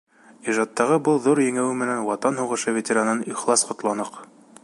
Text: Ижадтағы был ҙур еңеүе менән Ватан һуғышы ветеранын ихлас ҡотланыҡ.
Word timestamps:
Ижадтағы 0.53 0.95
был 1.07 1.19
ҙур 1.25 1.41
еңеүе 1.43 1.75
менән 1.83 2.01
Ватан 2.09 2.41
һуғышы 2.41 2.75
ветеранын 2.79 3.23
ихлас 3.35 3.67
ҡотланыҡ. 3.73 4.21